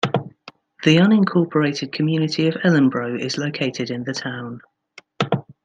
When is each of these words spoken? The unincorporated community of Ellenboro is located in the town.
The 0.83 0.95
unincorporated 0.97 1.91
community 1.91 2.47
of 2.47 2.55
Ellenboro 2.55 3.21
is 3.23 3.37
located 3.37 3.91
in 3.91 4.03
the 4.03 4.13
town. 4.13 4.61